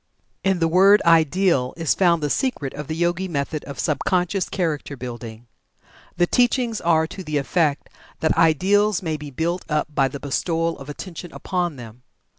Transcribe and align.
In 0.43 0.57
the 0.57 0.67
word 0.67 0.99
"ideal" 1.05 1.75
is 1.77 1.93
found 1.93 2.23
the 2.23 2.29
secret 2.31 2.73
of 2.73 2.87
the 2.87 2.95
Yogi 2.95 3.27
method 3.27 3.63
of 3.65 3.77
sub 3.77 3.99
conscious 4.03 4.49
character 4.49 4.97
building. 4.97 5.45
The 6.17 6.25
teachings 6.25 6.81
are 6.81 7.05
to 7.05 7.23
the 7.23 7.37
effect 7.37 7.87
that 8.19 8.35
"ideals" 8.35 9.03
may 9.03 9.15
be 9.15 9.29
built 9.29 9.63
up 9.69 9.93
by 9.93 10.07
the 10.07 10.19
bestowal 10.19 10.79
of 10.79 10.89
attention 10.89 11.31
upon 11.31 11.75
them. 11.75 12.01